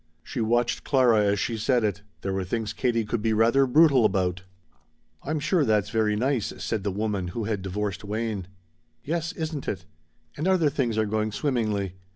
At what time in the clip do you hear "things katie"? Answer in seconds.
2.43-3.05